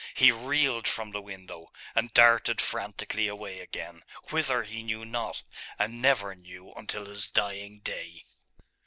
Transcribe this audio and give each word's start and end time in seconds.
He 0.15 0.31
reeled 0.31 0.87
from 0.87 1.11
the 1.11 1.21
window, 1.21 1.71
and 1.93 2.11
darted 2.11 2.59
frantically 2.59 3.27
away 3.27 3.59
again.... 3.59 4.01
whither, 4.31 4.63
he 4.63 4.81
knew 4.81 5.05
not, 5.05 5.43
and 5.77 6.01
never 6.01 6.33
knew 6.33 6.73
until 6.73 7.05
his 7.05 7.27
dying 7.27 7.81
day. 7.81 8.23